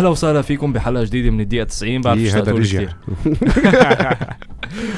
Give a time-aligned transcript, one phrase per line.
[0.00, 2.96] أهلا وسهلا فيكم بحلقة جديدة من الدقيقة 90 بعرف اشتقتوا لي كثير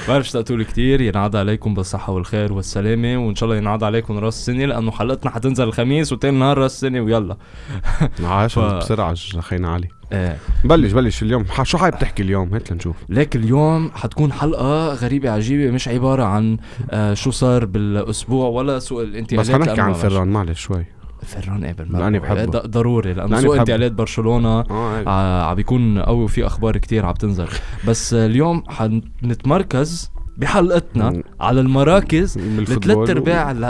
[0.09, 4.39] بعرف اشتقتوا لي كثير ينعاد عليكم بالصحة والخير والسلامة وإن شاء الله ينعاد عليكم رأس
[4.39, 7.37] السنة لأنه حلقتنا حتنزل الخميس وتاني نهار رأس السنة ويلا.
[8.25, 9.89] عاش ف- بسرعة اخينا علي.
[10.13, 10.37] إيه.
[10.65, 11.45] بلش بلش اليوم.
[11.63, 12.97] شو حابب تحكي اليوم؟ هات لنشوف.
[13.09, 16.57] ليك اليوم حتكون حلقة غريبة عجيبة مش عبارة عن
[16.91, 19.93] آه شو صار بالأسبوع ولا سوق الانتقالات بس حنحكي عن.
[19.93, 20.85] فران معلش شوي.
[21.25, 22.45] فران قبل لأني بحبه.
[22.59, 23.57] ضروري لأني سوق.
[23.59, 25.07] انتقالات برشلونة آه هيك.
[25.09, 27.47] ع- عم بيكون قوي وفي أخبار كتير عم تنزل
[27.89, 31.23] بس آه، اليوم حنتمركز بحلقتنا.
[31.41, 33.65] على المراكز لثلاث أرباع ال-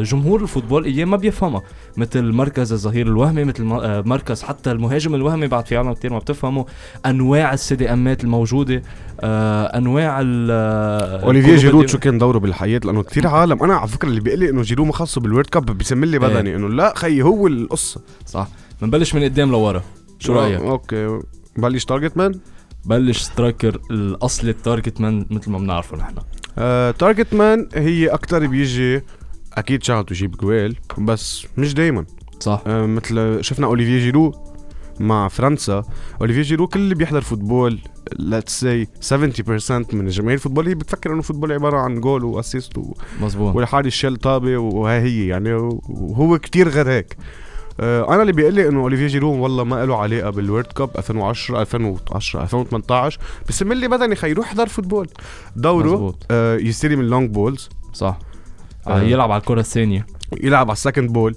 [0.00, 1.62] الجمهور الفوتبول أيام ما بيفهمها.
[1.96, 6.18] مثل مركز الظهير الوهمي مثل آه، مركز حتى المهاجم الوهمي بعد في عالم كتير ما
[6.18, 6.66] بتفهمه.
[7.06, 8.82] أنواع السي دي أمات الموجودة
[9.20, 13.62] آه، أنواع ال آه، الكروب جيرود شو كان دوره بالحياة؟ لأنه كثير عالم.
[13.62, 16.18] أنا على فكرة اللي بيقول لي إنه جيرو ما خصه بالورد كاب بيسمي لي إيه.
[16.18, 18.00] بدني إنه لا خيي هو القصة.
[18.26, 18.48] صح.
[18.82, 19.82] بنبلش من قدام لورا.
[20.18, 21.20] شو رأيك؟ okay.
[21.56, 22.34] بلش target man
[22.84, 26.14] بلش striker الاصلي ال target man مثل ما بنعرفه نحن.
[26.58, 29.00] آه، target man هي أكثر بيجي
[29.52, 32.04] أكيد شغلته يجيب جوال بس مش دايما.
[32.40, 32.62] صح.
[32.66, 34.34] آه، مثل شفنا اوليفيه جيرو
[35.00, 35.84] مع فرنسا.
[36.20, 37.78] اوليفيه جيرو كل اللي بيحضر football
[38.18, 42.32] let's say 70% من جماهير الفوتبول هي بتفكر إنه ال football عبارة عن goal و
[42.32, 42.94] assist و...
[43.20, 47.16] مزبوط والحارس يشيل طابة وهي هي يعني وهو كتير غير هيك.
[47.80, 51.60] أنا اللي بيقول لي إنه اوليفيه جيرو والله ما له علاقة بال World Cup 2010
[51.60, 55.08] 2010 2018 بسم لي بدني خي يروح يحضر football.
[55.56, 58.18] دوره مزبوط آه، يستلم ال long balls صح.
[58.86, 58.90] آه.
[59.00, 59.02] آه.
[59.02, 60.06] يلعب على الكرة الثانية.
[60.42, 61.34] يلعب على ال second ball.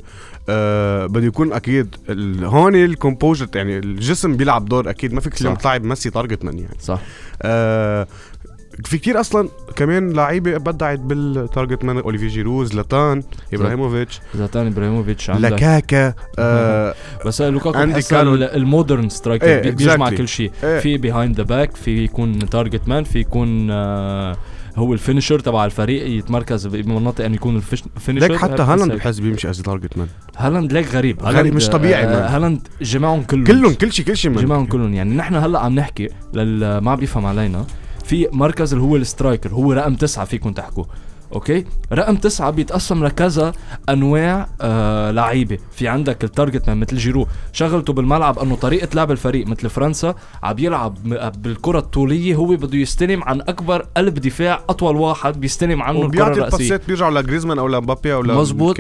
[0.50, 1.96] آه بده يكون أكيد
[2.44, 5.14] هون ال composure يعني الجسم بيلعب دور أكيد.
[5.14, 5.56] ما فيك اليوم.
[5.56, 6.78] تلعب ميسي target man يعني.
[6.80, 7.00] صح.
[7.42, 8.08] آه
[8.86, 13.24] في كتير أصلا كمان لعيبة بدعت بال target man اوليفي جيرو زلاتان
[13.54, 14.20] إبراهيموفيتش.
[14.36, 16.94] زلاتان إبراهيموفيتش لكاكا آه
[17.26, 18.44] بس لوكاكو آندي كارول.
[18.44, 20.14] ال- ال modern striker بي- بيجمع exactly.
[20.14, 20.52] كل شيء.
[20.64, 20.80] إيه.
[20.80, 24.36] في behind the back في يكون target man في يكون آه
[24.76, 29.20] هو ال finisher تبع الفريق يتمركز بمناطق إنه يكون ال finisher ليك حتى هالاند بحس
[29.20, 30.08] بيمشي as target man
[30.38, 31.22] هالاند ليك غريب.
[31.22, 32.28] غريب، هالاند مش طبيعي، آه.
[32.36, 33.44] هالاند جمعهم كلهم.
[33.46, 34.94] كلهم كل شيء كل شيء جماعهم مان كلهم.
[34.94, 37.66] يعني نحن هلا عم نحكي لل ما بيفهم علينا.
[38.04, 40.84] في مركز اللي هو ال striker هو رقم تسعة فيكم تحكوا
[41.34, 43.52] okay؟ رقم تسعة بيتقسم لكذا
[43.90, 45.58] أنواع آه لعيبة.
[45.72, 47.28] في عندك ال target man مثل جيرو.
[47.54, 52.78] شغلته بالملعب إنه طريقة لعب الفريق مثل فرنسا عم يلعب م- بالكرة الطولية هو بده
[52.78, 57.60] يستلم عن أكبر قلب دفاع أطول واحد بيستلم عنه الكرة وبيعطي الرئيسيه الباسات بيرجعوا لجريزمان
[57.60, 58.78] أو لمبابي أو مزبوط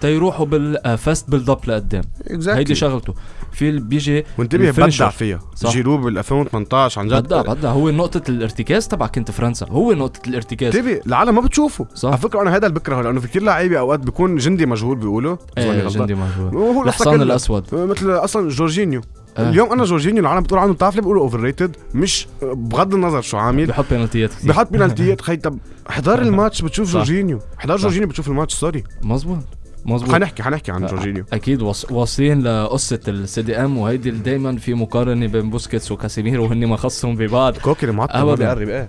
[0.00, 2.02] تيروحوا بال fast build up لقدام.
[2.30, 2.76] هيدي Exactly.
[2.78, 3.14] شغلته.
[3.52, 4.70] في بيجي وانتبه.
[4.70, 5.40] بدع فيها.
[5.64, 7.14] جيرو بال 2018 عن جد.
[7.22, 9.66] بدأ بدأ هو نقطة الارتكاز تبع كنت فرنسا.
[9.70, 10.76] هو نقطة الارتكاز.
[10.76, 11.86] انتبه العالم ما بتشوفه.
[11.94, 12.08] صح.
[12.08, 15.36] على فكرة أنا هذا اللي بكرهه لأنه في كثير لعيبة أوقات بيكون جندي مجهول بيقولوا.
[15.58, 15.88] إيه.
[15.88, 16.16] جندي
[16.52, 17.22] وهو الحصان.
[17.22, 17.64] الأسود.
[17.74, 19.00] مثل أصلا جورجينيو.
[19.38, 19.50] آه.
[19.50, 23.66] اليوم أنا جورجينيو العالم بتقول عنه بتعرف ليه بيقولوا overrated مش بغض النظر شو عامل.
[23.66, 25.58] بحط بينالتيات كثير بحط بينالتيات خي طب
[25.90, 26.92] احضر الماتش بتشوف صح.
[26.94, 27.38] جورجينيو.
[27.58, 27.82] احضر صح.
[27.82, 28.84] جورجينيو بتشوف الماتش sorry.
[29.02, 29.38] مزبوط
[29.86, 31.24] مزبوط حنحكي حنحكي عن جورجينيو.
[31.32, 31.62] أكيد.
[31.90, 37.56] واصلين لقصة ال CDM وهيدي دايما في مقارنة بين بوسكيتس وكاسيميرو وهن ما خصهم ببعض
[37.58, 38.54] كوكي المعطل ما أبداً.
[38.54, 38.88] بيقرب إيه.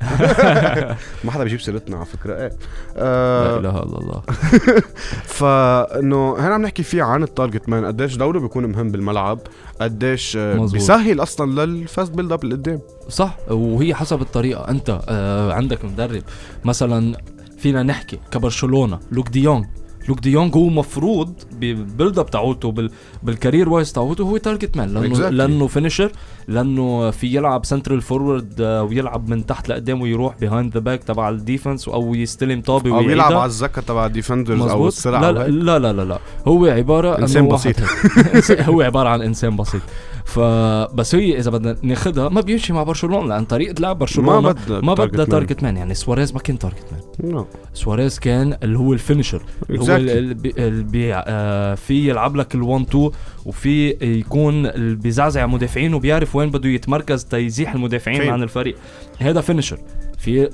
[1.24, 2.50] ما حدا بيجيب سيرتنا على فكرة إيه.
[2.50, 2.54] لا
[2.98, 4.22] لا إله إلا الله.
[5.26, 9.40] فإنه هنا عم نحكي فيه عن ال target man قديش دوره بيكون مهم بالملعب
[9.82, 10.72] قديش آه، مزبوط.
[10.74, 12.80] بيسهل أصلا لل fast build up اللي قدام.
[13.10, 14.70] صح وهي حسب الطريقة.
[14.70, 16.24] أنت آه عندك مدرب.
[16.66, 17.18] مثلا
[17.58, 19.66] فينا نحكي كبرشلونة لوك ديونج.
[20.10, 22.92] لوك ديونج هو مفروض بال build up تاعوته بال
[23.24, 25.20] بال career wise تاعوته هو target man لأنه Exactly.
[25.34, 26.12] لأنه finisher
[26.48, 31.37] لأنه في يلعب central forward ويلعب من تحت لقدام ويروح behind the back تبع ال
[31.37, 33.02] defense أو يستلم طابة أو.
[33.02, 35.48] يلعب على الزكه تبع ال defenders أو السرعه لا.
[35.48, 37.76] لا لا لا لا هو عبارة إنسان إنه بسيط.
[38.70, 39.82] هو عبارة عن إنسان بسيط
[40.26, 44.82] فبس هي إذا بدنا ناخذها ما بيمشي مع برشلونة لأن طريقة لعب برشلونة ما بدها
[44.82, 45.26] ما بدها.
[45.26, 47.44] target man يعني سواريز ما كان target man No.
[47.74, 49.42] سواريز كان اللي هو ال finisher
[49.72, 49.80] هو Exactly.
[49.90, 49.93] اللي
[50.84, 53.12] بي آه في يلعب لك ال1 2
[53.46, 58.32] وفي يكون بيزعزع المدافعين وبيعرف وين بده يتمركز تيزيح المدافعين فين.
[58.32, 58.76] عن الفريق.
[59.20, 59.78] هذا finisher
[60.18, 60.46] في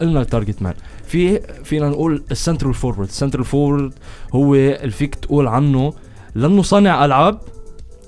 [0.00, 0.74] قلنا ال target man
[1.06, 3.92] في فينا نقول ال central forward ال central forward
[4.34, 5.92] هو اللي فيك تقول عنه
[6.34, 7.38] لأنه صانع ألعاب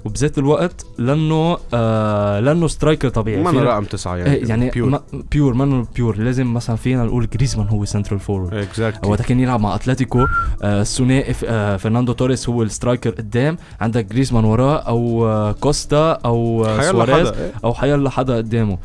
[0.05, 3.43] وبذات الوقت لأنه آه لأنه striker طبيعي.
[3.43, 5.01] ما رقم تسعة يعني إيه يعني pure ما
[5.33, 9.75] pure منه pure لازم مثلا فينا نقول جريزمان هو central forward exactly كان يلعب مع
[9.75, 10.27] اتلتيكو
[10.63, 13.57] آه الثنائي آه فرناندو توريس هو ال striker قدام.
[13.81, 17.53] عندك جريزمان وراه أو آه كوستا أو آه سواريز إيه.
[17.65, 18.79] أو حيلا حدا قدامه.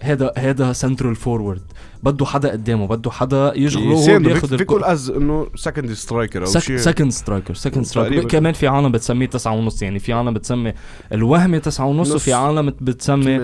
[0.00, 1.62] هذا هذا central forward
[2.02, 6.58] بده حدا قدامه بده حدا يشغله يساندو بياخذ تقول الكرة از إنه second striker أو
[6.58, 8.28] شيء second striker second striker.
[8.28, 10.72] كمان في عالم بتسميه تسعة ونص يعني في عالم بتسمي
[11.12, 12.14] الوهمي تسعة ونص نص.
[12.14, 13.36] وفي عالم بتسمي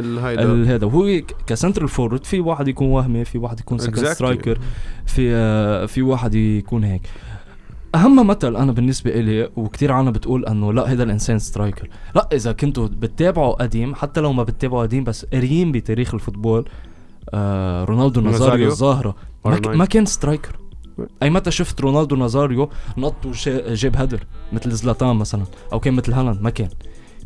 [0.67, 4.13] هذا وهو ك central forward في واحد يكون وهمي في واحد يكون second exactly.
[4.13, 4.59] striker
[5.07, 7.03] في آه، في واحد يكون هيك
[7.97, 11.89] أهم مثل أنا بالنسبة إلي وكتير عالم بتقول إنه لا هذا الإنسان striker.
[12.15, 16.69] لا إذا كنتوا بتتابعوا قديم حتى لو ما بتتابعوا قديم بس قاريين بتاريخ ال football
[17.35, 18.69] آه رونالدو نازاريو.
[18.69, 19.17] الظاهرة.
[19.45, 19.69] ما, ك- R9.
[19.69, 20.57] ما كان striker.
[21.23, 24.21] أي متى شفت رونالدو نازاريو نط وجاب header
[24.53, 26.69] مثل زلاتان مثلا أو كان مثل هالاند؟ ما كان.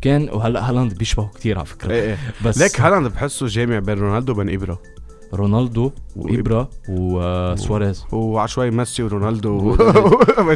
[0.01, 1.91] كان وهلا هالاند بيشبهه كتير على فكرة.
[1.93, 2.17] إيه إيه.
[2.45, 4.77] بس ليك هالاند بحسه جامع بين رونالدو وبين ابرا
[5.33, 9.75] رونالدو وإبرا وسواريز وعشوائي ميسي ورونالدو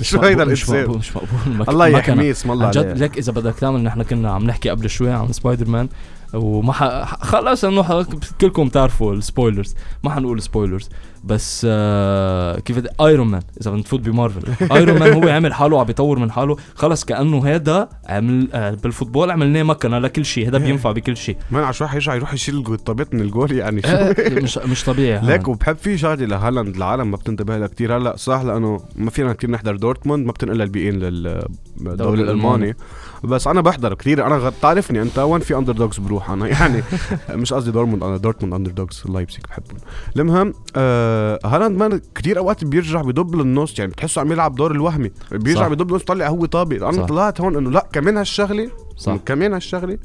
[0.02, 3.84] شو هيدا مش مقبول مش مقبول الله يحميه اسم الله جد لك إذا بدك تعمل
[3.84, 5.90] نحن كنا عم نحكي قبل شوي عن سبايدر مان
[6.34, 7.06] وما.
[7.06, 8.06] خلص إنه
[8.42, 10.90] كلكم تعرفوا ال spoilers ما حنقول spoilers.
[11.26, 14.42] بس آه كيف ايرون مان إذا بدنا نفوت بمارفل
[14.72, 16.58] ايرون مان هو عمل حاله عم بيطور من حاله.
[16.76, 20.48] خلص كأنه هذا عمل آه بال football عملناه مكنة لكل شيء.
[20.50, 21.38] هذا بينفع بكل شيء.
[21.52, 23.82] man عشوائي حيرجع يروح يشيل الطابات من الجول يعني.
[23.82, 25.26] شو آه، مش مش طبيعي.
[25.26, 25.48] ليك.
[25.48, 29.52] وبحب في شغلة لهالاند العالم ما بتنتبه لها كثير هلأ صح لأنه ما فينا كثير
[29.52, 32.76] نحضر دورتموند ما بتنقل البي إن للدوري الألماني.
[33.24, 36.84] بس أنا بحضر كثير أنا بتعرفني أنت وين في underdogs بروح؟ أنا يعني
[37.42, 39.78] مش قصدي دورتموند أنا دورتموند underdogs لايبسيك بحبهم.
[40.18, 41.15] المهم آه
[41.46, 45.12] هالاند man كثير أوقات بيرجع بضب للنص يعني بتحسه عم يلعب دور الوهمي.
[45.32, 45.68] بيرجع صح.
[45.68, 46.88] بضب للنص طلع هو طابق.
[46.88, 47.06] أنا.
[47.06, 49.16] طلعت هون إنه لا كمان هالشغلة صح.
[49.26, 49.98] كمان هالشغلة.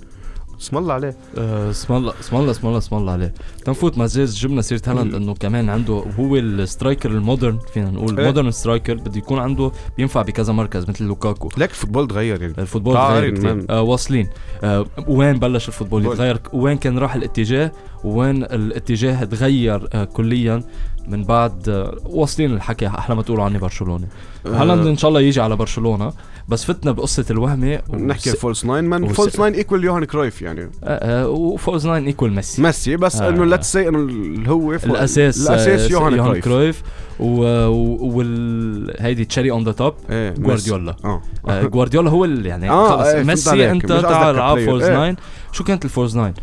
[0.60, 1.16] اسم الله عليه.
[1.38, 3.34] آه، اسم الله اسم الله اسم الله اسم الله عليه.
[3.64, 7.90] تنفوت ما زال جبنا سيرة هالاند إنه كمان عنده هو ال striker ال modern فينا
[7.90, 8.24] نقول.
[8.24, 11.48] modern striker بده يكون عنده بينفع بكذا مركز مثل لوكاكو.
[11.58, 12.54] ليك ال football تغير يعني.
[12.58, 14.28] ال football تغير آه واصلين.
[14.62, 16.26] آه وين بلش ال football football.
[16.26, 17.72] يتغير؟ وين كان راح الاتجاه؟
[18.04, 20.62] وين الاتجاه تغير آه كليا؟
[21.10, 22.86] من بعد آه واصلين الحكي.
[22.86, 24.06] أحلى ما تقولوا عني برشلونة.
[24.46, 26.12] هالاند إن شاء الله يجي على برشلونة.
[26.48, 28.84] بس فتنا بقصة الوهمي نحكي وس- false nine.
[28.84, 30.60] man وس- false nine equal يوهان كرويف يعني.
[30.60, 32.62] آه آه و false nine equal ميسي.
[32.62, 32.96] ميسي.
[32.96, 33.28] بس آه.
[33.28, 36.82] إنه let's see إنه هو الأساس الأساس آه، يوهان يوهان كرويف كرويف
[37.20, 37.42] و...
[37.66, 38.16] و...
[38.16, 40.96] وال هيدي cherry on the top جوارديولا.
[41.04, 41.22] آه،
[41.74, 43.06] جوارديولا هو اللي يعني آه، خلص.
[43.06, 43.70] إيه، ميسي.
[43.70, 44.58] أنت تعال العب.
[44.64, 45.12] false إيه.
[45.12, 45.16] 9
[45.52, 46.34] شو كانت ال false 9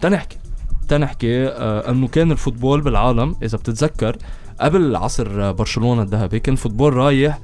[0.00, 0.36] تنحكي
[0.88, 4.16] تنحكي آه انه كان ال football بالعالم إذا بتتذكر
[4.60, 7.38] قبل عصر آه، برشلونة الذهبي كان ال football رايح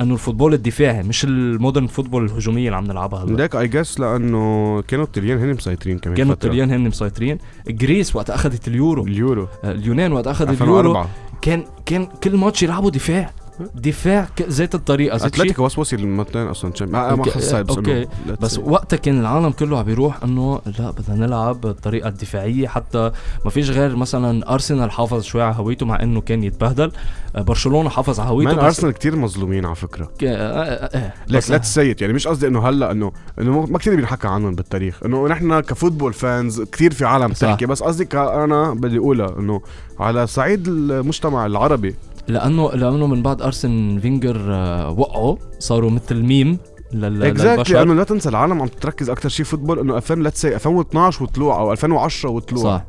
[0.00, 3.36] إنه الفوتبول الدفاعي مش ال modern football الهجومية اللي عم نلعبها هلا.
[3.36, 6.32] ليك I guess لأنه كانوا الطليان هن مسيطرين كمان كانوا.
[6.32, 7.38] الطليان هن مسيطرين.
[7.68, 9.04] Greece وقت أخذت اليورو.
[9.06, 9.48] اليورو.
[9.64, 10.78] آه، اليونان وقت أخذت اليورو.
[10.80, 11.08] 2004
[11.42, 13.30] كان كان كل ماتش يلعبوا دفاع.
[13.74, 15.42] دفاع ذات الطريقة ذات شيء.
[15.44, 16.72] اتلتيكو وصل المرتين أصلا.
[16.86, 18.58] ما خصها بس let's بس.
[18.58, 22.68] وقتها كان العالم كله عم بيروح إنه لا بدنا نلعب بالطريقة الدفاعية.
[22.68, 23.10] حتى
[23.44, 26.92] ما فيش غير مثلا أرسنال حافظ شوي على هويته مع إنه كان يتبهدل.
[27.36, 30.04] آه، برشلونة حافظ على هويته مان بس أرسنال كثير مظلومين على فكرة.
[30.04, 33.66] ك- آه، آه، آه، ليك بس- let's see يعني مش قصدي إنه هلأ انه إنه
[33.66, 35.00] ما كثير بينحكى عنهم بالتاريخ.
[35.04, 37.26] إنه نحن ك football fans كثير في عالم.
[37.28, 39.60] بتحكي بس قصدي أنا بدي أقولها إنه
[40.00, 41.94] على صعيد المجتمع العربي
[42.28, 46.58] لأنه لأنه من بعد أرسن فينجر آه، وقعوا صاروا مثل ميم
[46.92, 50.54] لل- exactly لأنه لا تنسى العالم عم تركز أكثر شيء football إنه 2000 let's see
[50.54, 52.62] 2012 وطلوع أو 2010 وطلوع.
[52.62, 52.84] صح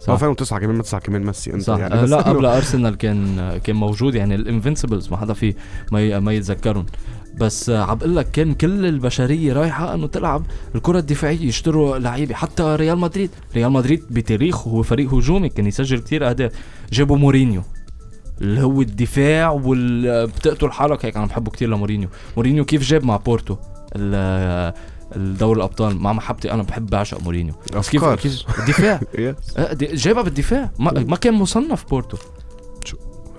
[0.00, 0.12] صح.
[0.12, 1.78] 2009 كمان ما تسعى كمان ميسي أنت صح.
[1.78, 1.94] يعني.
[1.94, 5.54] آه لا قبل أرسنال كان آه، كان موجود يعني ال invincibles ما حدا في
[5.92, 6.86] ما ما يتذكرهم.
[7.40, 10.42] بس عم بقول لك كان كل البشرية رايحة إنه تلعب
[10.74, 12.34] الكرة الدفاعية يشتروا لعيبة.
[12.34, 16.52] حتى ريال مدريد ريال مدريد بتاريخه هو فريق هجومي كان يسجل كتير أهداف.
[16.92, 17.62] جابوا مورينيو.
[18.40, 21.04] اللي هو الدفاع وال بتقتل حالك.
[21.04, 22.08] هيك أنا بحبه كتير لمورينيو.
[22.36, 23.56] مورينيو كيف جاب مع بورتو
[23.96, 24.72] ال-
[25.16, 27.54] الدوري الأبطال؟ مع محبتي أنا بحب بعشق مورينيو.
[27.76, 28.04] بس كيف.
[28.04, 28.44] كيف
[29.72, 30.70] دي- جابها بالدفاع.
[30.78, 32.16] ما, ما كان مصنف بورتو.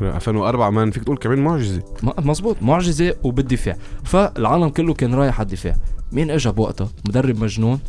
[0.01, 1.83] 2004 man فيك تقول كمان معجزة.
[2.03, 3.75] ما- مزبوط معجزة وبالدفاع.
[4.03, 5.75] فالعالم كله كان رايح على الدفاع.
[6.12, 7.79] مين اجى بوقتها؟ مدرب مجنون.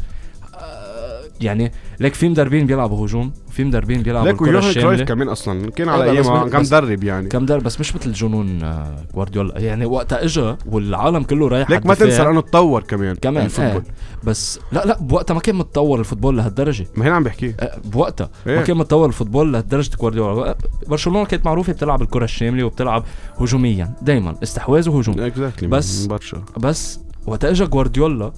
[1.40, 5.88] يعني لك في مدربين بيلعبوا هجوم في مدربين بيلعبوا الكرة ويوهان كرويف كمان أصلا كان
[5.88, 7.28] أيوة، على ايامه كان مدرب يعني.
[7.28, 11.78] كم مدرب بس مش مثل جنون آه، جوارديولا يعني وقتها اجى والعالم كله رايح ليك
[11.80, 12.30] على ما تنسى الدفاع.
[12.30, 13.82] إنه تطور كمان كمان ال football.
[13.82, 14.24] آه.
[14.24, 16.86] بس لا لا بوقتها ما كان متطور ال football لهالدرجة.
[16.96, 18.56] ما هنا عم بحكي آه، بوقتها إيه.
[18.56, 20.56] ما كان متطور ال football لهالدرجة جوارديولا
[20.88, 23.04] برشلونة كانت معروفة بتلعب الكرة الشاملة وبتلعب
[23.40, 25.20] هجوميا دائما استحواذ وهجوم.
[25.20, 26.42] exactly بس- برشا.
[26.56, 28.32] بس وقت اجى جوارديولا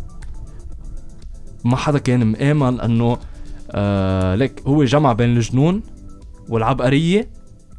[1.66, 3.18] ما حدا كان مآمن إنه
[3.70, 5.82] آه ليك هو جمع بين الجنون
[6.48, 7.28] والعبقرية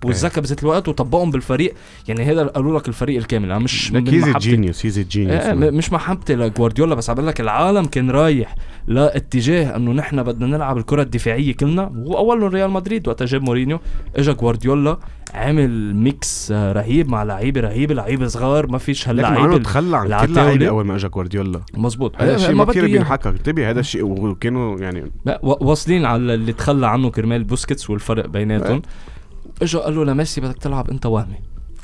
[0.06, 1.74] والذكاء بذات الوقت وطبقهم بالفريق.
[2.08, 5.94] يعني هذا قالوا لك الفريق الكامل أنا مش من he's genius he's إيه، genius مش
[5.94, 8.56] محبتي لجوارديولا بس عم لك العالم كان رايح
[8.88, 11.92] لاتجاه إنه نحن بدنا نلعب الكرة الدفاعية كلنا.
[11.96, 13.80] وهو اولهم ريال مدريد وقت جاب مورينيو
[14.16, 14.98] اجى جوارديولا
[15.34, 20.34] عامل mix آه، رهيب مع لعيبة رهيبة لعيبة صغار ما فيش هاللعيبه تخلى عن كل.
[20.34, 21.62] لعيبة أول ما اجى جوارديولا.
[21.74, 22.86] مزبوط هذا إيه، الشيء ما كثير.
[22.86, 23.30] بينحكى.
[23.30, 25.12] انتبه هذا الشيء وكانوا يعني
[25.44, 28.82] واصلين على اللي تخلى عنه كرمال بوسكيتس والفرق بيناتهم.
[29.62, 31.40] اجى قال له لميسي بدك تلعب انت وهمي.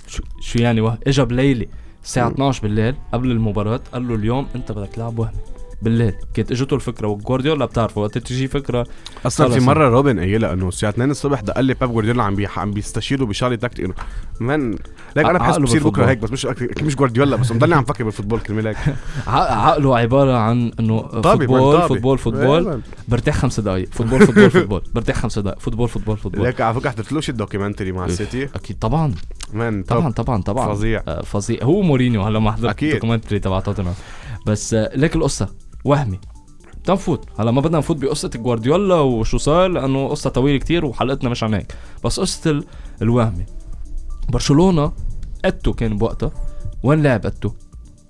[0.08, 1.66] شو, شو يعني وهم اجى بليلة
[2.04, 5.38] الساعة 12 بالليل قبل المباراة قال له اليوم انت بدك تلعب وهمي.
[5.84, 6.14] بالليل.
[6.34, 8.02] كانت اجته الفكرة وجوارديولا بتعرفه.
[8.02, 8.88] وقت تجي فكرة
[9.26, 9.60] أصلا في.
[9.60, 12.60] مرة روبن قايلها إنه الساعة 2 الصبح دق لي بيب جوارديولا عم بيح...
[12.60, 13.86] عم بيستشيره بشغلة تكتيك.
[13.86, 13.94] إنه
[14.40, 14.72] man
[15.16, 16.06] ليك أنا بحس بصير بكرة.
[16.10, 18.78] هيك بس مش أكيد مش جوارديولا بس مضلني عم فكر بال football كرمال هيك
[19.28, 21.82] عقله عبارة عن إنه man، football.
[21.82, 22.82] football إيه، football.
[23.08, 24.82] برتاح خمس دقائق football football football.
[24.96, 26.46] برتاح خمس دقائق football football football.
[26.46, 29.14] ليك على فكرة حضرتلوش ال documentary مع السيتي أكيد طبعا.
[29.54, 30.74] man طبعا طبعا طبعا.
[30.74, 31.04] فظيع.
[31.08, 31.64] آه، فظيع.
[31.64, 32.84] هو مورينيو هلا ما حضرت.
[32.84, 33.96] ال documentary تبع توتنهام.
[34.46, 35.63] بس آه، ليك القصة.
[35.86, 36.20] وهمي.
[36.84, 37.26] تنفوت.
[37.40, 41.54] هلا ما بدنا نفوت بقصة جوارديولا وشو صار لأنه قصة طويلة كتير وحلقتنا مش عن
[41.54, 41.76] هيك.
[42.04, 42.66] بس قصة ال-
[43.02, 43.46] الوهمي.
[44.30, 44.92] برشلونة
[45.46, 46.32] أتو كان بوقتها.
[46.84, 47.52] وين لعب أتو؟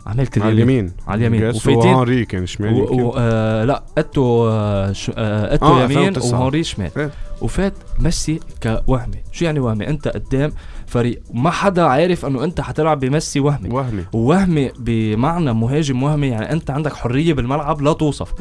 [0.07, 0.91] عملت على اليمين.
[1.07, 1.41] على اليمين.
[1.41, 3.13] جاس وفايتين- وهنري كان شمال و...
[3.17, 5.11] آه لا أتو آه ش...
[5.15, 6.39] آه أتو آه، يمين 2009.
[6.41, 6.91] وهنري شمال.
[6.97, 7.11] إيه.
[7.41, 9.23] وفات ميسي كوهمي.
[9.31, 10.51] شو يعني وهمي؟ أنت قدام
[10.87, 11.21] فريق.
[11.33, 13.69] ما حدا عارف إنه أنت حتلعب بميسي وهمي.
[13.69, 14.03] وهمي.
[14.13, 18.31] ووهمي بمعنى مهاجم وهمي يعني أنت عندك حرية بالملعب لا توصف.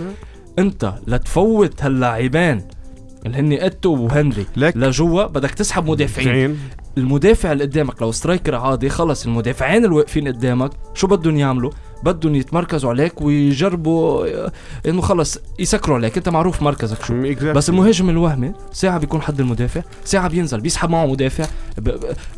[0.59, 2.63] أنت لتفوت هاللاعبين
[3.27, 4.47] اللي هن إيتو وهنري.
[4.57, 6.59] لجوا بدك تسحب مدافعين.
[6.99, 11.71] المدافع اللي قدامك لو striker عادي خلص المدافعين اللي واقفين قدامك شو بدهم يعملوا؟
[12.05, 14.53] بدهم يتمركزوا عليك ويجربوا آه،
[14.87, 16.17] إنه خلص يسكروا عليك.
[16.17, 17.15] أنت معروف مركزك شو.
[17.53, 21.45] بس المهاجم الوهمي ساعة بيكون حد المدافع ساعة بينزل بيسحب معه مدافع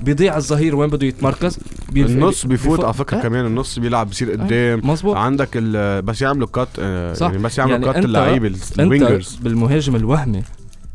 [0.01, 1.59] بيضيع الظهير وين بده يتمركز
[1.97, 3.23] النص بيفوت على فكرة آه.
[3.23, 4.81] كمان النص بيلعب بصير قدام.
[4.85, 7.15] مزبوط عندك ال- بس يعملوا cut آه،.
[7.21, 9.35] يعني بس يعملوا يعني cut اللعيبة ال wingers.
[9.43, 10.43] بالمهاجم الوهمي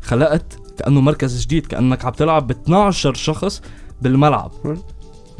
[0.02, 3.62] خلقت كأنه مركز جديد كأنك عم تلعب ب 12 شخص
[4.02, 4.50] بالملعب.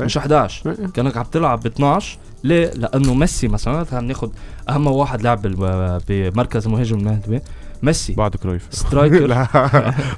[0.01, 4.29] مش 11 كأنك عم تلعب ب 12 ليه؟ لأنه ميسي مثلا خلينا ناخذ
[4.69, 7.41] أهم واحد لعب بال- بمركز مهاجم الوهمي
[7.83, 8.13] ميسي.
[8.15, 8.69] بعد كرويف.
[8.71, 9.27] striker.
[9.33, 9.47] لا.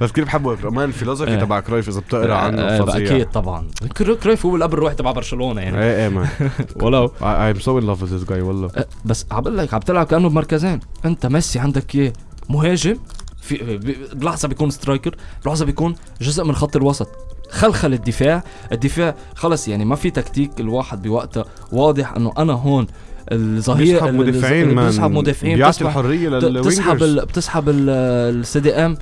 [0.01, 0.57] بس كثير بحبه.
[0.57, 1.41] كمان ال philosophy إيه.
[1.41, 2.97] تبع كرويف إذا بتقرأ عنه آه، فظيع.
[3.07, 3.67] أكيد طبعا.
[3.97, 5.79] كر- كرويف هو الأب الروحي تبع برشلونة يعني.
[5.79, 6.29] إيه إيه man
[6.83, 7.09] ولو.
[7.09, 8.71] I'm so in love with this guy والله.
[9.05, 10.81] بس عم بقول لك عم تلعب كأنه بمركزين.
[11.05, 12.13] أنت ميسي عندك اياه
[12.49, 12.97] مهاجم.
[13.43, 13.79] في
[14.15, 17.09] بلحظه بيكون striker بلحظه بيكون جزء من خط الوسط.
[17.51, 18.45] خلخل الدفاع.
[18.73, 22.87] الدفاع خلص يعني ما في تكتيك الواحد بوقتها واضح إنه أنا هون
[23.33, 27.03] الظهير بيسحب مدافعين بيسحب مدافعين بيعطي بتسحب الحرية بتسحب لل wingers.
[27.03, 27.27] ال...
[27.27, 28.97] بتسحب ال CDM.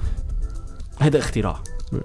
[1.00, 1.62] هيدا اختراع.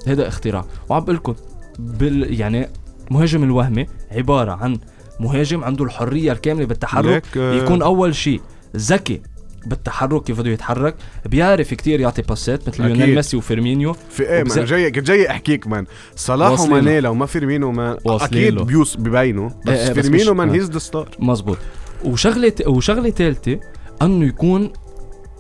[0.08, 0.66] هيدا اختراع.
[0.90, 1.36] وعم بقول لكم
[1.80, 2.70] بال يعني
[3.12, 4.78] مهاجم الوهمي عبارة عن
[5.20, 8.42] مهاجم عنده الحرية الكاملة بالتحرك آه، يكون أول شيء
[8.76, 9.22] ذكي
[9.66, 10.96] بالتحرك كيف بده يتحرك.
[11.26, 12.84] بيعرف كتير يعطي باسات مثل.
[12.84, 13.94] ليونيل ميسي وفيرمينيو.
[14.10, 18.68] في إيه وبز- جاي كنت جاي أحكيك man صلاح وماني لو ما فيرمينو واصلين أكيد.
[18.68, 19.50] بيوس ببينوا.
[19.66, 20.54] بس إيه بس فيرمينو مش- man آه.
[20.54, 21.58] he's the star مزبوط
[22.06, 23.60] وشغله وشغلة ثالثه
[24.02, 24.74] أنه يكون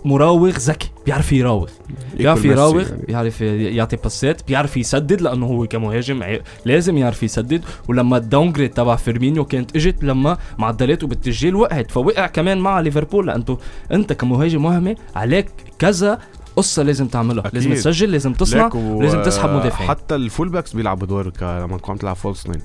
[0.05, 1.69] مراوغ ذكي بيعرف يراوغ
[2.17, 3.01] بيعرف يراوغ يعني.
[3.07, 6.23] بيعرف يعطي باسات بيعرف يسدد لأنه هو كمهاجم
[6.65, 12.27] لازم يعرف يسدد ولما ال downgrade تبع فيرمينيو كانت إجت لما معدلاته بالتسجيل وقعت فوقع
[12.27, 13.57] كمان مع ليفربول لأنه
[13.91, 15.47] أنت كمهاجم وهمي عليك
[15.79, 16.19] كذا
[16.55, 17.53] قصة لازم تعملها أكيد.
[17.55, 19.89] لازم تسجل لازم تصنع و- ولازم تسحب مدافعين.
[19.89, 22.61] حتى ال full backs بيلعبوا دور ك- لما تكون عم تلعب false nine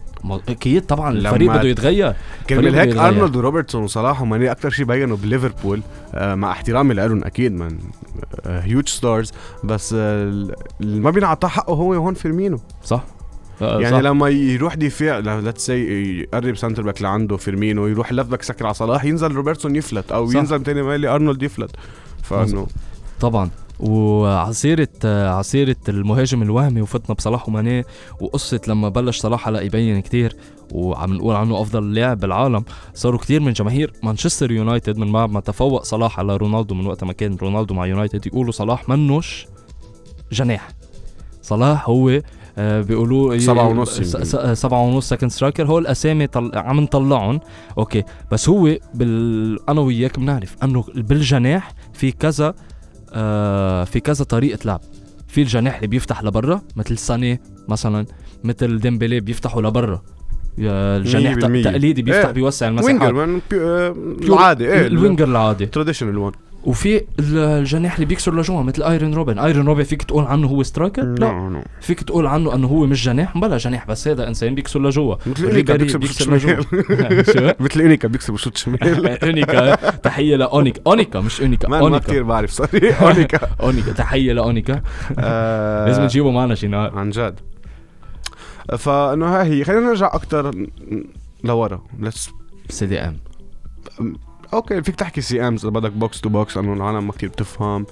[0.48, 2.14] أكيد طبعا الفريق بده يتغير
[2.48, 2.96] كرمال هيك.
[2.96, 5.80] أرنولد وروبرتسون وصلاح وماني أكثر شيء بينوا بليفربول
[6.14, 7.78] آه مع احترامي لهم أكيد man
[8.46, 9.32] huge stars
[9.64, 10.24] بس آه
[10.80, 13.04] اللي ما بينعطاه حقه هو هون فيرمينو صح
[13.62, 14.02] آه، يعني صح.
[14.02, 15.74] لما يروح دفاع let's say
[16.20, 20.26] يقرب center back لعنده فيرمينو يروح left back سكر على صلاح ينزل روبرتسون يفلت أو
[20.30, 20.36] صح.
[20.36, 21.70] ينزل تاني ماني أرنولد يفلت
[22.22, 22.66] فإنه
[23.20, 27.84] طبعا وعسيرة عسيرة المهاجم الوهمي وفتنا بصلاح وماني
[28.20, 30.36] وقصة لما بلش صلاح هلا يبين كتير
[30.72, 35.40] وعم نقول عنه أفضل لاعب بالعالم صاروا كتير من جماهير مانشستر يونايتد من بعد ما
[35.40, 39.46] تفوق صلاح على رونالدو من وقت ما كان رونالدو مع يونايتد يقولوا صلاح منوش
[40.32, 40.68] جناح.
[41.42, 42.20] صلاح هو
[42.58, 44.00] آه بيقولوا سبعة ونص
[44.60, 46.50] سبعة ونص second striker هو الأسامي طل...
[46.54, 47.40] عم نطلعهم.
[47.78, 49.68] okay بس هو بال...
[49.68, 52.54] أنا وياك بنعرف إنه بالجناح في كذا
[53.84, 54.80] في كذا طريقة لعب.
[55.28, 58.06] في الجناح اللي بيفتح لبرا مثل ساني مثلا
[58.44, 60.02] مثل ديمبلي بيفتحوا لبرا.
[60.58, 61.62] الجناح مية بالمية.
[61.62, 62.32] ت- تقليدي بيفتح إيه.
[62.34, 64.72] بيوسع winger المساحات man بيو- آه، العادي.
[64.72, 65.66] إيه ال winger العادي.
[65.66, 66.32] traditional one
[66.64, 70.62] وفي ال- الجناح اللي بيكسر لجوا مثل ايرون روبن ايرون روبن فيك تقول عنه هو
[70.62, 71.62] سترايكر لا.
[71.80, 75.44] فيك تقول عنه إنه هو مش جناح؟ بلا جناح بس هذا إنسان بيكسر لجوا مثل
[75.44, 77.54] إونيكا بيكسر بشوط شمال.
[77.60, 79.24] مثل إونيكا بيكسب بشوط شمال.
[79.24, 81.68] إونيكا تحية لاونيكا أونيكا مش إونيكا.
[81.68, 83.38] ما كثير بعرف سوري أونيكا.
[83.62, 84.82] أونيكا تحية لاونيكا
[85.18, 86.98] آه، لازم نجيبه معنا شي نهار.
[86.98, 87.40] عن جد.
[88.78, 89.64] فإنه ها هي.
[89.64, 90.66] خلينا نرجع أكثر
[91.44, 92.30] لورا ليتس
[92.68, 93.16] CDM
[94.54, 95.60] okay فيك تحكي CMs.
[95.66, 97.86] اذا بدك box to box لأنه العالم ما كثير بتفهم.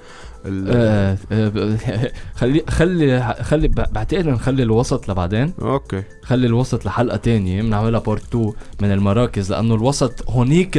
[0.46, 2.10] آه، آه،
[2.40, 5.52] خلي خلي خلي بعتقد نخلي الوسط لبعدين.
[5.62, 6.02] okay.
[6.22, 7.62] خلي الوسط لحلقة تانية.
[7.62, 10.78] بنعملها part 2 من المراكز لأنه الوسط هونيك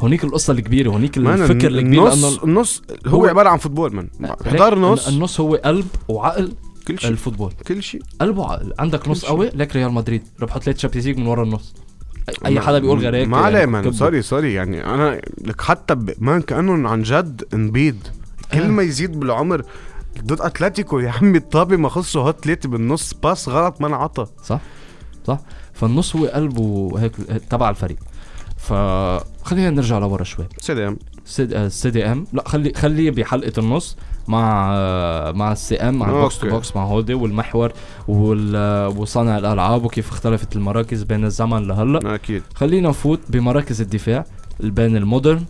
[0.00, 4.08] هونيك القصة الكبيرة هونيك الفكر الكبير النص النص هو, هو- عبارة عن football من
[4.46, 5.08] حضار نص.
[5.08, 6.52] النص هو قلب وعقل
[6.88, 7.10] كل شيء.
[7.10, 7.52] ال football.
[7.68, 8.02] كل شيء.
[8.20, 8.72] قلب وعقل.
[8.78, 9.24] عندك نص.
[9.24, 10.22] قوي لك ريال مدريد.
[10.42, 11.74] ربحوا ثلاث Champions من ورا النص.
[12.46, 13.92] أي حدا بيقول غير هيك ما عليه مان.
[13.92, 16.14] سوري سوري يعني أنا لك حتى ب...
[16.18, 18.08] مان كأنهم عن جد انبيد
[18.52, 18.66] كل آه.
[18.68, 19.62] ما يزيد بالعمر
[20.24, 24.60] ضد أتلتيكو يا عمي الطابة ما خصوا هات ثلاثة بالنص باس غلط ما انعطى صح
[25.26, 25.38] صح.
[25.74, 27.12] فالنص هو قلب وهيك
[27.50, 27.96] تبع الفريق.
[28.56, 30.46] فخلينا نرجع لورا شوي.
[30.60, 30.98] سلام.
[31.40, 32.26] السي دي إم.
[32.32, 33.96] لا خلي خليه بحلقة النص
[34.28, 34.66] مع
[35.32, 36.48] مع السي إم مع البوكس تو.
[36.48, 37.72] بوكس مع هودي والمحور
[38.08, 42.14] وال- وصانع الألعاب وكيف اختلفت المراكز بين الزمن لهلا.
[42.14, 42.42] أكيد.
[42.54, 44.24] خلينا نفوت بمراكز الدفاع
[44.60, 45.44] بين ال modern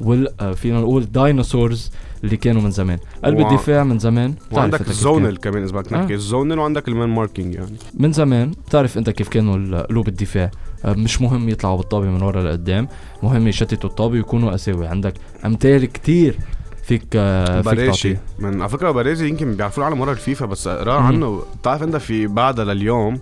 [0.00, 1.90] وال آه، فينا نقول dinosaurs
[2.24, 2.98] اللي كانوا من زمان.
[3.24, 6.12] قلب وع- الدفاع من زمان وعندك ال zonal كمان إذا بدك نحكي.
[6.12, 6.16] آه.
[6.16, 7.76] ال zonal وعندك ال man marking يعني.
[7.94, 10.44] من زمان بتعرف أنت كيف كانوا قلوب الدفاع.
[10.44, 10.50] آه،
[10.84, 12.88] مش مهم يطلعوا بالطابة من ورا لقدام
[13.22, 14.86] مهم يشتتوا الطابة ويكونوا أساوي.
[14.86, 16.38] عندك أمثال كتير
[16.84, 20.92] فيك آه، فيك تعطيه من على فكرة باريزي يمكن بيعرفوه على مره الفيفا بس اقرأ.
[21.00, 21.42] عنه.
[21.60, 23.20] بتعرف انت في بعدها لليوم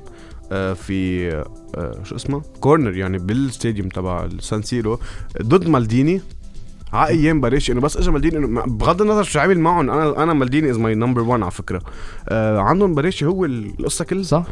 [0.53, 1.29] آه، في
[1.75, 4.99] آه، شو اسمه؟ corner يعني بال stadium تبع السان سيرو
[5.43, 6.21] ضد مالديني.
[6.93, 10.71] على أيام باريشي إنه بس اجى مالديني بغض النظر شو عمل معهم أنا أنا مالديني
[10.71, 11.81] is my number 1 على فكرة.
[12.29, 14.23] آه عندهم باريشي هو القصة كلها.
[14.23, 14.45] صح.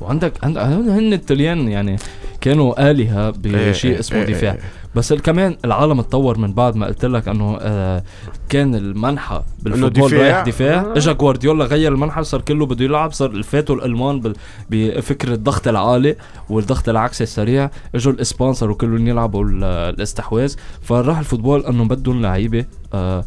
[0.00, 1.96] وعندك عند هن هن الطليان يعني
[2.40, 4.60] كانوا آلهة بشيء إيه، اسمه إيه، دفاع إيه.
[4.94, 8.02] بس كمان العالم اتطور من بعد ما قلت لك إنه آه
[8.48, 10.12] كان المنحى بال football.
[10.12, 10.92] رايح دفاع آه.
[10.96, 14.36] اجى جوارديولا غير المنحى صار كله بده يلعب صار فاتوا الألمان بال-
[14.70, 16.16] بفكر الضغط العالي
[16.50, 22.22] والضغط العكسي السريع إجوا الاسبان صاروا كلهم يلعبوا ال- الاستحواذ فراح ال football إنه بدهم
[22.22, 23.24] لعيبة آه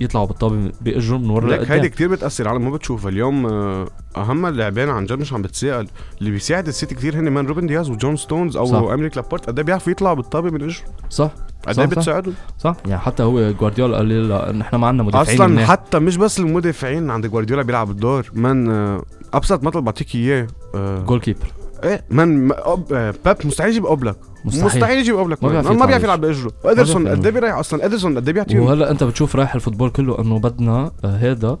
[0.00, 3.10] يطلعوا بالطابة باجرهم من ورا لك هيدي كتير بتأثر على ما بتشوفها.
[3.10, 5.88] اليوم آه، أهم اللاعبين عن جد مش عم بتسائل
[6.20, 8.94] اللي بيساعد السيتي كتير هن man روبن دياز وجون ستونز أو.
[8.94, 9.46] أمريك لابورت.
[9.46, 11.30] قد إيه بيعرفوا يطلعوا بالطابة من اجره صح.
[11.66, 11.92] قد إيه صح.
[11.94, 12.76] بتساعدهم؟ صح.
[12.86, 15.68] يعني حتى هو جوارديولا قال لي لا نحن ما عندنا مدافعين أصلا منيح.
[15.70, 19.02] حتى مش بس المدافعين عند جوارديولا بيلعب الدور من آه،
[19.34, 21.46] أبسط مثل بعطيك إياه آه، goalkeeper
[21.84, 22.52] إيه من.
[22.52, 24.16] آه، بيب مستحيل يجيب أوبلاك.
[24.44, 26.52] مستحيل, مستحيل يجيب اوبلاك ما بيعرف ما بيعرف يلعب بأجره.
[26.64, 29.90] ادرسون قد إيه بيريح أصلا؟ ادرسون قد إيه بيعطيه وهلا أنت بتشوف رايح ال football
[29.90, 31.58] كله إنه بدنا هذا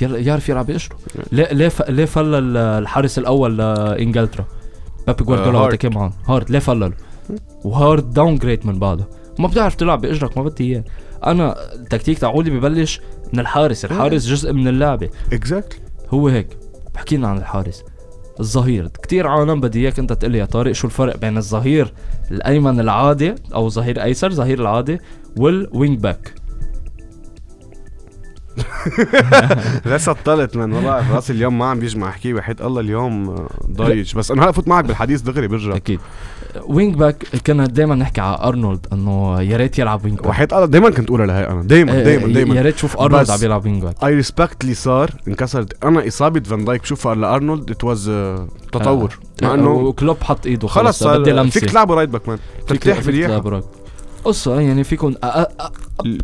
[0.00, 0.96] يعرف يلعب باجره
[1.32, 1.72] ليه ليه.
[1.88, 4.44] ليه فلل ال- الحارس الأول لإنجلترا؟
[5.06, 5.80] بيب جوارديولا آه، وقت هارت.
[5.82, 6.92] كان معهم هارت ليه فلله
[7.64, 9.08] وهارت downgrade من بعده.
[9.38, 10.84] ما بتعرف تلعب بأجرك ما بدي إياه.
[11.26, 13.00] أنا التكتيك تبعولي ببلش
[13.32, 13.84] من الحارس.
[13.84, 15.10] الحارس جزء من اللعبة.
[15.32, 16.48] exactly هو هيك.
[16.94, 17.84] بحكي لنا عن الحارس.
[18.40, 18.88] الظهير.
[18.88, 21.92] كتير عالم بدي إياك أنت تقول لي يا طارق شو الفرق بين الظهير
[22.30, 24.98] الأيمن العادي أو ظهير ايسر ظهير العادي
[25.36, 26.34] وال wing back
[29.86, 34.16] لا سطلت من والله رأسي اليوم ما عم بيجمع احكي وحياة الله اليوم آه، ضايج.
[34.16, 35.76] بس أنا هلا فوت معك بالحديث دغري برجع.
[35.76, 36.00] أكيد.
[36.66, 40.66] wing back كنا دائما نحكي على أرنولد إنه يا ريت يلعب wing back وحياة الله
[40.66, 41.62] دايما كنت أقولها لهي أنا.
[41.62, 42.54] دايما إيه، دايما إيه، دايما.
[42.54, 45.84] يا ريت تشوف أرنولد عم يلعب wing back I respect اللي صار انكسرت.
[45.84, 48.10] أنا إصابة فان دايك بشوفها لأرنولد it was
[48.72, 49.18] تطور.
[49.42, 51.60] مع إنه وكلوب حط إيده خلص خلص بدي لمسة.
[51.60, 53.62] فيك تلعبوا right back man ترتاح فيك برياحة
[54.24, 55.14] قصة يعني فيكم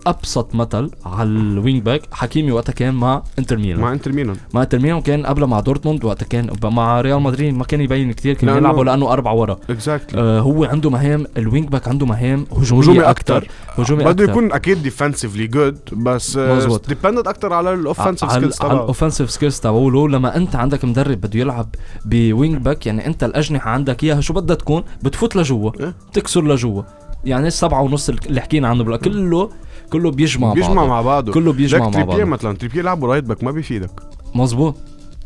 [0.06, 2.02] أبسط مثل على ال wing back.
[2.12, 3.80] حكيمي وقتها كان مع إنتر ميلان.
[3.80, 4.36] مع إنتر ميلان.
[4.54, 8.12] مع إنتر ميلان كان قبل مع دورتموند وقتها كان مع ريال مدريد ما كان يبين
[8.12, 9.58] كتير كان لأنه- يلعبوا لأنه أربعة ورا.
[9.70, 14.24] exactly آه هو عنده مهام ال wing back عنده مهام هجومية, هجومي أكثر هجومي بده
[14.24, 16.88] يكون أكيد defensively good بس مزبوط.
[16.88, 18.82] dependent أكثر على ال offensive على skills على تبعه.
[18.82, 23.24] ال offensive skills تبعوله لما أنت عندك مدرب بده يلعب ب wing back يعني أنت
[23.24, 25.94] الأجنحة عندك إياها شو بدها تكون؟ بتفوت لجوا إيه.
[26.12, 26.82] تكسر لجوا.
[27.24, 29.50] يعني السبعة ونص اللي حكينا عنه بلا كله
[29.92, 30.88] كله بيجمع بيجمع بعضه.
[30.88, 31.32] مع بعضه.
[31.32, 32.24] كله بيجمع مع تريبيه بعضه.
[32.24, 33.90] مثلا تريبيه لعبوا right back ما بيفيدك.
[34.34, 34.76] مزبوط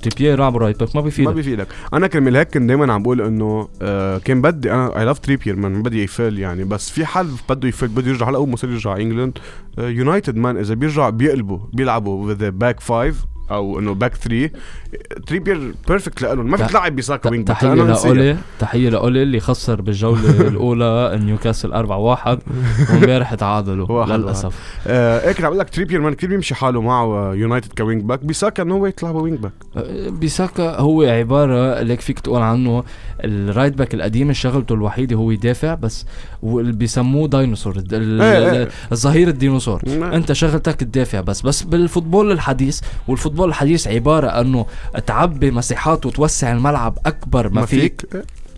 [0.02, 1.33] تريبيه يلعب right back ما ما بيفيدك.
[1.33, 5.18] بيفيدك أنا كرمال هيك كنت دايما عم بقول إنه آه كان بدي أنا I love
[5.18, 6.64] تريبير ما بدي يفل يعني.
[6.64, 9.38] بس في حل بده يفل بده يرجع هلا اول ما يرجع انجلند
[9.78, 13.32] يونايتد man إذا بيرجع بيقلبوا بيلعبوا the back five.
[13.54, 14.50] أو إنه back 3
[15.26, 18.14] تريبير perfect لهم ما فيك ت- تلعب بيساكا wing نسيها.
[18.14, 18.36] لأولي.
[18.58, 22.38] تحية لأولي اللي خسر بالجولة الأولى نيوكاسل 4 1
[22.92, 24.54] وامبارح تعادلوا للأسف.
[24.86, 28.24] آه هيك عم بقول لك تريبير man كثير بيمشي حاله معه يونايتد ك wing back
[28.24, 29.52] بيساكا إنه هو يطلع wing back
[30.08, 32.84] بيساكا هو عبارة ليك فيك تقول عنه
[33.24, 36.06] ال right back القديم شغلته الوحيدة هو يدافع بس
[36.42, 38.68] واللي بيسموه ديناصور إيه، إيه.
[38.92, 39.82] الظهير الديناصور.
[39.88, 44.66] أنت شغلتك تدافع بس بس بال football الحديث وال football الحديث عبارة أنه
[45.07, 47.48] تعبي مساحات وتوسع الملعب أكبر.
[47.48, 48.07] ما, فيك؟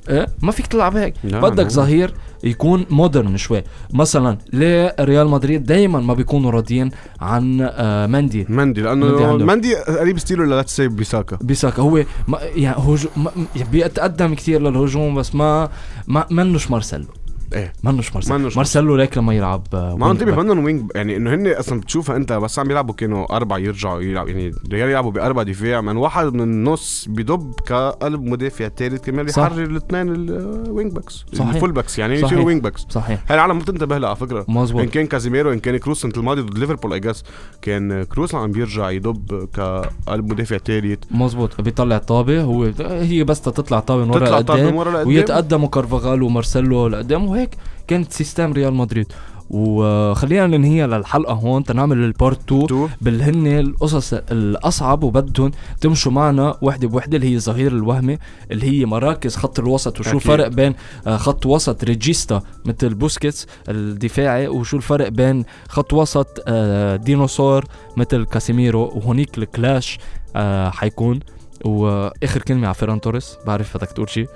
[0.08, 1.14] إيه؟ ما فيك تلعب هيك.
[1.24, 1.68] لا، بدك لا.
[1.68, 3.62] ظهير يكون modern شوي.
[3.92, 8.46] مثلا ليه ريال مدريد دايما ما بيكونوا راضيين عن آه مندي.
[8.48, 9.36] مندي لأنه.
[9.36, 11.38] مندي قريب style ه let's say بيساكا.
[11.40, 13.30] بيساكا هو ما يعني هجو ما
[13.72, 15.68] بيتقدم كثير للهجوم بس ما
[16.06, 17.06] ما منوش مارسيلو.
[17.52, 17.72] إيه.
[17.82, 18.38] منوش مارسيلو.
[18.38, 18.96] منوش مارسيلو.
[18.96, 20.38] ليك لما يلعب آه، ما back.
[20.38, 24.28] منهم wing يعني إنه هن أصلا بتشوفها أنت بس عم يلعبوا كانوا اربعه يرجعوا يلعب
[24.28, 29.28] يعني ريال يلعبوا بأربع دفاع من واحد من النص بيضب كقلب مدافع ثالث كمان.
[29.28, 31.54] يحرر الاثنين ال wing backs صحيح.
[31.54, 32.14] ال full backs يعني.
[32.14, 33.20] يصيروا wing backs صحيح.
[33.28, 34.44] هاي العالم ما بتنتبه لها على فكرة.
[34.48, 37.24] إن مزبوط كان كازيميرو إن كان كروس السنة الماضيه ضد ليفربول I guess
[37.62, 43.80] كان كروس عم بيرجع يضب كقلب مدافع ثالث مزبوط بيطلع طابة هو هي بس تطلع
[43.80, 45.06] طابة من ورا لقدام.
[45.06, 47.56] ويتقدموا كارفاغال ومارسيلو لقدام وهيك
[47.88, 49.06] كانت system ريال مدريد.
[49.50, 51.64] وخلينا ننهيها للحلقة هون.
[51.64, 57.34] تنعمل ال part 2 two بالهن القصص الأصعب وبدهم تمشوا معنا وحدة بوحدة اللي هي
[57.34, 58.18] الظهير الوهمي
[58.50, 60.20] اللي هي مراكز خط الوسط وشو أكيد.
[60.22, 60.74] الفرق بين
[61.06, 67.64] آه، خط وسط regista مثل بوسكيتس الدفاعي وشو الفرق بين خط وسط آه، ديناصور
[67.96, 69.98] مثل كاسيميرو وهونيك ال clash
[70.36, 71.20] آه، حيكون.
[71.64, 74.28] وآخر كلمة على فيران توريس بعرف بدك تقول شيء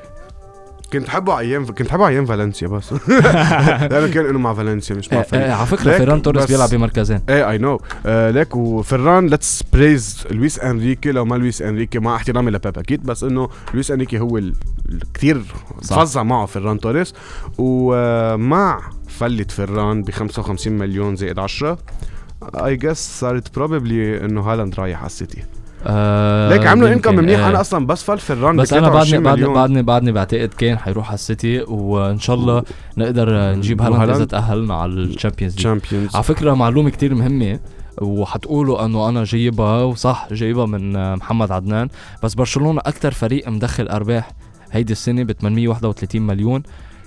[0.93, 2.93] كنت حبه أيام كنت حبه أيام فالنسيا بس.
[3.91, 6.71] لأنه كان إنه مع فالنسيا مش مع آه، فريق آه، على فكرة فيران توريس بيلعب
[6.71, 7.21] بمركزين.
[7.29, 11.13] إيه I know ليك وفران let's praise لويس إنريكي.
[11.13, 14.41] لو ما لويس إنريكي مع احترامي لبيب أكيد بس إنه لويس إنريكي هو
[15.83, 16.01] صح.
[16.01, 17.15] فظع معه فران توريس.
[17.59, 21.79] ومع فلة فران ب 55 مليون زائد 10
[22.55, 25.58] I guess صارت probably إنه هالاند رايح على السيتي.
[25.87, 27.49] آه ليك عملوا انكم منيح آه.
[27.49, 29.55] أنا أصلا بس فل فران ب بس أنا بعدني 23 بعدني.
[29.55, 32.63] بعدني بعدني بعتقد كان حيروح على السيتي وإن شاء الله
[32.97, 35.81] نقدر نجيب هالاند إذا؟ تأهلنا على ال Champions League
[36.15, 37.59] على فكرة معلومة كتير مهمة
[38.03, 41.89] وحتقولوا إنه أنا جايبها وصح جايبها من محمد عدنان
[42.23, 44.31] بس برشلونة أكثر فريق مدخل أرباح
[44.73, 46.63] هيدي السنة ب 831 مليون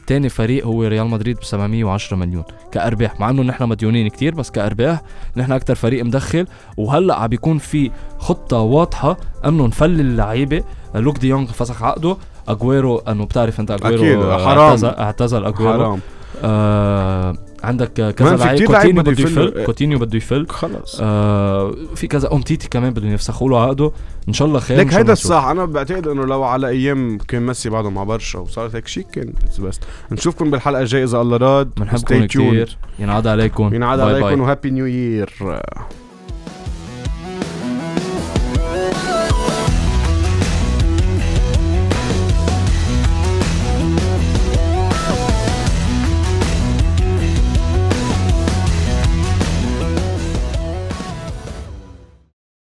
[0.08, 2.44] تاني فريق هو ريال مدريد ب 710 مليون.
[2.72, 5.02] كأرباح مع إنه نحن مديونين كتير بس كأرباح
[5.38, 6.48] نحن أكثر فريق مدخل.
[6.78, 10.64] وهلأ عم بيكون في خطة واضحة إنه نفلل اللعيبة.
[10.96, 12.18] لوك دي يونغ فسخ عقده.
[12.48, 14.58] اجويرو إنه بتعرف أنت اجويرو أكيد، آه، حرام.
[14.60, 16.00] اعتزل اعتزل اجويرو حرام.
[16.44, 19.64] آه عندك كذا لعيب كوتينيو بده يفل.
[19.66, 20.48] كوتينيو بده يفل.
[20.48, 20.98] خلص.
[21.02, 23.92] آه في كذا أومتيتي كمان بدهم يفسخوا له عقده.
[24.28, 25.14] إن شاء الله خير شاء هيدا.
[25.14, 25.44] الصح.
[25.46, 29.34] أنا بعتقد إنه لو على أيام كان ميسي بعده مع برشا وصارت هيك شيء كان
[29.60, 29.80] بس
[30.12, 31.70] نشوفكم بالحلقة الجاية إذا الله راد.
[31.78, 32.26] بنحبكم.
[32.26, 33.74] كثير ينعاد عليكم.
[33.74, 34.00] ينعاد.
[34.00, 35.62] عليكم وهابي نيو يير